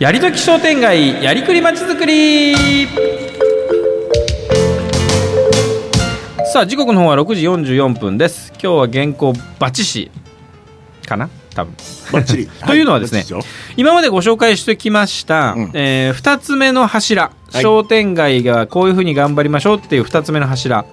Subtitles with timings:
[0.00, 2.88] やりとき商店街やりくりまちづくり。
[6.52, 8.52] さあ時刻の方は6時44分です。
[8.54, 10.10] 今日は原稿バチシ
[11.06, 11.30] かな？
[11.54, 11.74] 多分。
[12.66, 13.44] というのはですねバッチリよ
[13.76, 15.70] 今までご紹介してきました、うん。
[15.74, 17.62] え2つ目の柱、はい。
[17.62, 20.86] 商店街がこういうふうに頑張りましょうっていう2つ目の柱、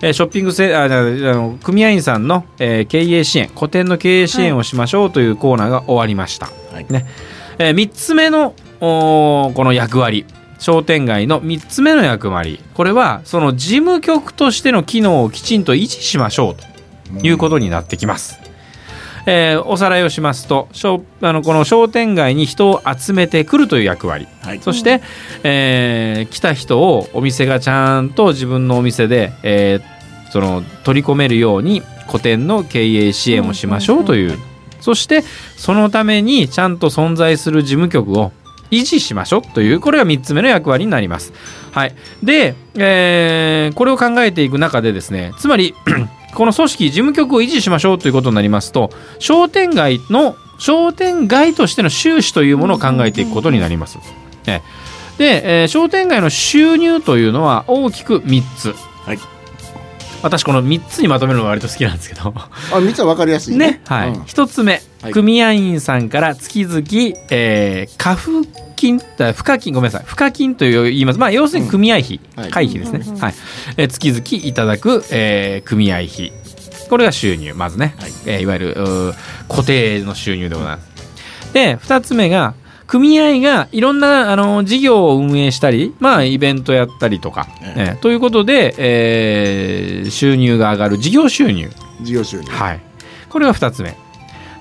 [0.00, 6.86] えーショッピングセああの組合員さんの、えー経営支援個店の経営支援をしましょうというコーナーが終わりました、はい。
[6.88, 7.04] ね
[7.58, 10.26] え3つ目のこの役割。
[10.58, 12.60] 商店街の3つ目の役割。
[12.74, 16.64] これはその事務局としての機能をきちんと維持しましょうと。
[17.22, 18.40] いうことになってきます。
[19.26, 24.26] えーおさらいをしますと商あのこの商店街に人を集めてくるという役割。
[24.42, 24.60] はい。
[24.62, 25.02] そして、
[25.42, 29.96] えー来た人をお店がちゃんと自分のお店で、えー
[30.30, 34.38] その取り込めるように個店の経営支援をしましょうという、
[34.86, 35.24] そして
[35.56, 38.30] そのためにちゃんと存在する事務局を
[38.70, 41.32] 維持しましょうというこれが3つ目の役割になります。
[41.72, 45.74] はい、で、えーこれを考えていく中でですねつまり
[46.36, 53.98] この組織事務局を維持しましょうということになりますと商店街の商店街としての収支というものを考えていくことになります。
[54.46, 54.60] え
[55.18, 58.72] で、えー商店街の収入というのは大きく3つ。
[59.04, 59.35] はい
[60.22, 62.32] 私この3つにまとめるのが割と好きなんですけど。
[62.36, 63.72] あ三つは分かりやすいね。
[63.72, 65.12] ね、はい、うん一つ目、はい。
[65.12, 66.80] 組合員さんから月々、
[67.30, 69.00] えー、過付金。
[69.18, 69.72] あ付加金。
[69.72, 70.06] ごめんなさい。
[70.06, 71.18] 付加金という言います。
[71.18, 72.50] まあ要するに組合費、はい。
[72.50, 73.34] 会費ですね、うんうんはい。
[73.76, 76.32] えー月々いただく、えー組合費。
[76.88, 77.52] これが収入。
[77.54, 78.10] まずね、はい。
[78.10, 79.14] いえーいわゆる
[79.48, 81.52] 固定の収入でございます。
[81.52, 82.54] で二つ目が
[82.86, 87.82] 組合がいろんなあの事業を運営したり、まあ、イベントやったりとか、ええ。
[87.92, 91.70] ーということで、えー収入が上がる事業収入。
[92.02, 92.48] 事業収入。
[92.50, 92.80] はい、
[93.28, 93.96] これが2つ目。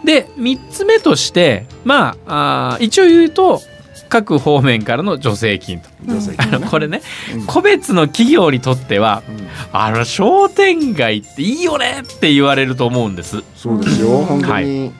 [0.04, 3.62] で3つ目としてまああー一応言うと
[4.08, 7.02] 各方面からの助成金と、女性あのこれね、
[7.34, 7.46] うん。
[7.48, 9.48] 個別の企業にとってはうん。
[9.72, 13.44] あの商店街っていいよねって言われると思うんです。
[13.56, 14.94] そうですよ本当に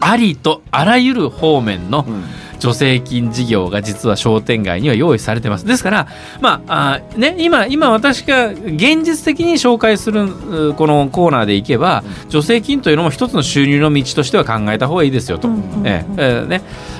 [0.00, 2.24] ありとあらゆる方面のうん。
[2.60, 5.64] 助成金事業が実は商店街には用意されてます。
[5.64, 6.08] ですから
[6.42, 16.04] まああーね今今私が現実的に紹介するうこのコーナーでいけば助成金というのも一つの収入の道としては考えた方がいいですよと、ね、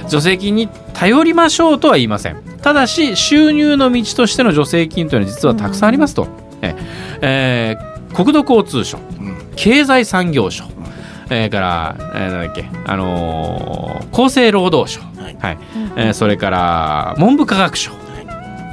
[0.09, 2.43] 助成金に頼りましょうとは言いません。
[2.63, 6.27] ただし収入の道としての助成金というのは実はたくさんありますと、
[6.63, 6.75] え
[7.21, 9.37] ええー国土交通省うん。
[9.55, 10.65] 経済産業省
[11.31, 15.37] えーから、えーなんだっけ、あのー厚生労働省、はい。
[15.41, 15.59] はい。
[15.97, 17.93] えーそれから文部科学省、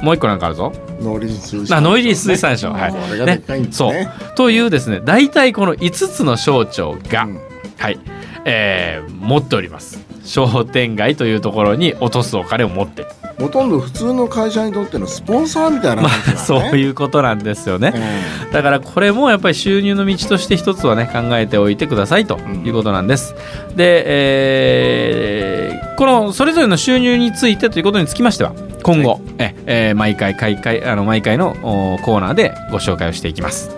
[0.02, 0.72] もう一個なんかあるぞ。
[1.00, 2.92] 農林水産あ農林水産省、はい。
[2.92, 3.92] これがでっかいんですそう。
[3.92, 7.38] ねというですね大体この5つの省庁が、うん。
[7.78, 7.98] はい。
[8.44, 9.98] えー持っております。
[10.24, 13.02] 商店街というところに落とすお金を持って。
[13.02, 13.08] る、
[13.38, 23.34] ほとんど普通の会社にとってのスポンサーみたいなまあ、そういうことなんですよね、えだからこれもやっぱり収入の道として一つはね考えておいてくださいということなんです。
[23.76, 28.52] で、えーこのそれぞれの収入についてということにつきましては
[28.84, 33.70] 今後、ええー毎回毎回あの毎回のおコーナーでご紹介をしていきます。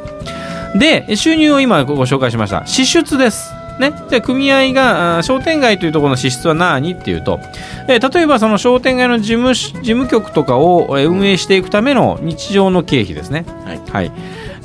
[0.75, 3.59] で収入を今ごご紹介しました支出です。
[3.80, 7.41] ね、じゃあ組合が商店街というところの支出は何っていうと、
[7.88, 13.44] えー例えばその商店街の事務し事務局とかをえー運営していくための日常の経費ですね。
[13.64, 13.80] はい。
[13.91, 14.12] はい。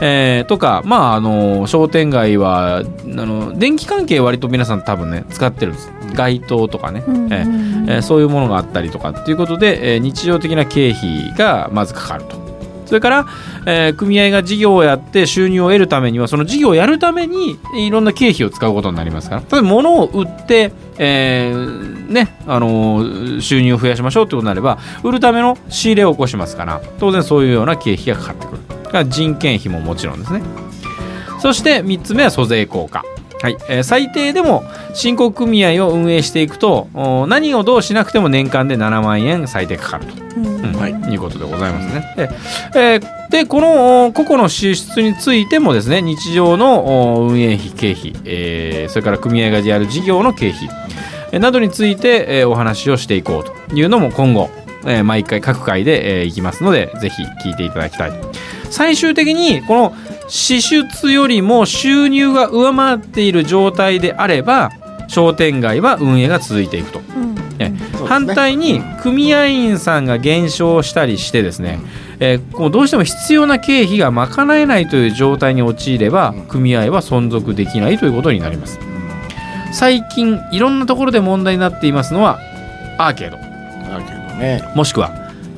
[0.01, 5.89] えーとか、まあ、あの商店街はあの電気関係割と皆さん多分ね使ってるんです。
[6.13, 7.33] 街灯とかね、うん。
[7.33, 12.44] えーえーそういうものがあったりとかっていうことで、えー日常的な経費がまずかかると。
[12.85, 13.25] それから、
[13.65, 19.41] えー組合が事業をやって収入を得るためにはその事業をやるためにいろんな経費を使うことになりますから。
[19.41, 28.59] 例えば物を売って、えーねあのー収入を増やしましょうということになれば売るための仕入れを起こしますから当然そういうような経費がかかってくる。
[29.09, 30.41] 人件費ももちろんですね。
[31.39, 33.03] そして3つ目は租税効果。
[33.41, 33.57] はい。
[33.69, 34.63] えー最低でも
[34.93, 36.87] 申告組合を運営していくと
[37.27, 40.13] 何をどうしなくても年間で7万円最低かかると。
[40.37, 40.64] うん。
[40.79, 42.13] はいいうことでございますね。
[42.15, 42.29] で,、
[42.75, 50.69] えーでこのお個々の支出についてもですね日常のお運営費経費、えーそれから組合がやる事業の経費、
[51.31, 54.49] えーなどについて、えーお話をしていこうというのも今後、
[54.85, 58.11] えー毎回各回で、えーいきますのでぜひ聞いていただきたい。
[58.69, 59.95] 最終的にこの
[60.27, 64.71] 支出よりも収入が上回っている状態であれば
[65.07, 67.04] 商店街は運営が続いていくと。
[67.95, 71.79] 反対に組合員さんが減少したりしてですね、
[72.19, 76.41] えーこうどうしても必要な経費が賄えないという状態に陥ればうん。
[76.47, 78.79] 組合は存続できないということになります。
[79.71, 82.39] 最近いろんなところで問題になっていますのは
[82.97, 83.37] アーケード。
[83.37, 84.63] アーケードね。
[84.75, 85.11] もしくは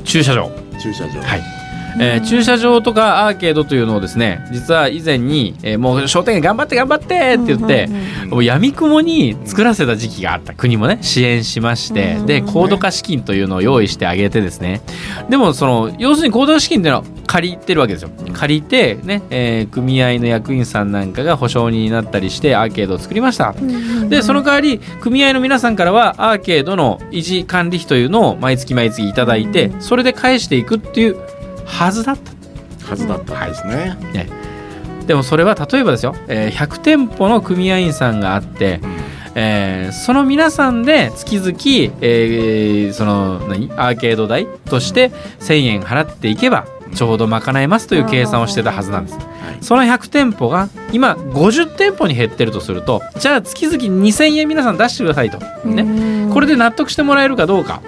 [0.04, 0.52] 駐車場。
[0.82, 1.22] 駐車場。
[1.22, 1.57] はい
[2.00, 7.90] えー駐車場とかアーケードというのをですね実は以前に、えーもう商店街頑張って頑張ってって言って、
[8.28, 10.54] もう闇雲に作らせた時期があった。
[10.54, 14.82] 国もね支援しまして、うんで高度化資金というのを用意してあげてですね。
[15.30, 18.10] でもその要するに高度化資金っていうのは借りてるわけですよ。
[18.34, 23.54] 借りてね、えー組合の役員さんなんかが保証人になったりしてアーケードを作りました。
[24.10, 31.18] でその代わり組合の皆さんからはアーケードの維持管理費というのを毎月毎月いただいてそれで返していくっていう
[31.68, 32.90] はずだった。
[32.90, 33.46] はずだった。
[33.46, 33.50] ん。
[33.50, 33.98] ですね、
[35.06, 38.80] でもそれは例えばですよ、えー100店舗の組合員さんがあって、
[39.36, 41.52] えーその皆さんで月々、
[42.02, 43.72] えーその何？
[43.78, 46.66] アーケード代として1,000円払っていけば
[46.96, 49.18] ちょうど賄えますという計算をしてたはずなんです。
[49.18, 49.28] はい。
[49.62, 57.82] その100店舗が今50店舗に減ってるとするとじゃあ月々2,000円皆さん出してくださいと、ね、これで納得してもらえるかどうか、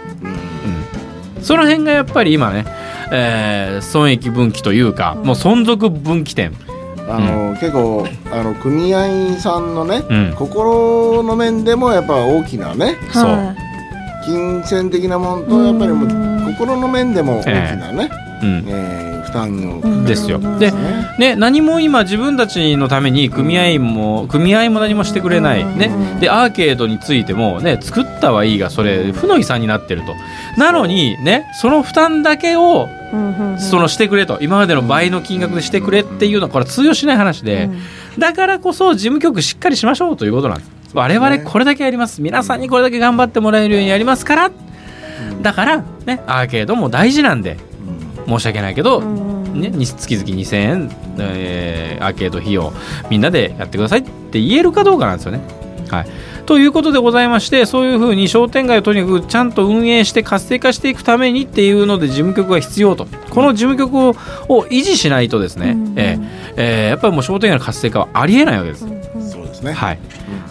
[1.38, 1.44] うん。
[1.44, 2.66] その辺がやっぱり今ね、
[3.12, 6.54] えー損益分岐というかもう存続分岐点、
[7.08, 10.34] あの、結構あの組合員さんのね、うん。
[10.36, 13.56] 心の面でもやっぱ大きなねそう。
[14.26, 18.10] 金銭的なものとやっぱりもう心の面でも大きなね、
[18.44, 18.64] うん。
[18.68, 20.40] えー負担をですよ。
[20.58, 30.16] でねね、何も今自分たちのために組合員も組合も何もしてくれない、ね、でアーケードについても、ね、作ったはいいがそれ負の遺産になってると。
[30.58, 32.88] なのに、ね、その負担だけを
[33.58, 34.38] そのしてくれと。
[34.42, 37.70] 今までの倍の金額でしてくれっていうのはこれ通用しない話で。
[38.18, 40.72] だからこそ事務局しっかりしましょうということなんです。
[40.94, 42.22] 我々これだけやります。
[42.22, 44.52] 皆さんにこれだけ頑張ってもらえるようにやりますから。
[45.42, 47.58] だから、ね、アーケードも大事なんで。
[48.30, 52.72] 申し訳ないけど、ね、に月々2000円、えーアーケード費用
[53.10, 55.42] みんなでやってくださいって言えるかどうかなんですよね。
[55.98, 56.08] はい、
[56.46, 63.08] ということでございましてそういうふうに商店街をとにかくちゃんと運営して活性化していくためにっていうので事務局が必要と。
[63.30, 64.10] この事務局を
[64.48, 68.86] を維持しないとですね、えーえーやっぱりもう商店街の活性化はありえないわけです。
[69.32, 70.00] そうですね、はい、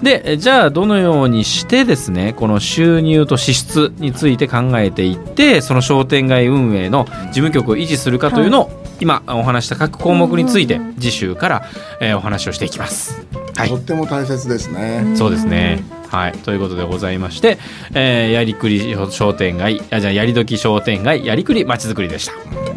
[0.03, 8.71] でえじゃあどのようにしてですねこの収入と支出について考えていってその商店街運営の事務局を維持するかというのを、
[9.01, 11.65] 今お話した各項目について次週から、
[12.01, 13.27] えーお話をしていきます。
[13.57, 15.83] はいとっても大切ですね、そうですね。
[16.09, 17.59] はい、ということでございまして、
[17.95, 22.68] えーやりくり商店街あじゃあやりどき商店街やりくりまちづくりでした。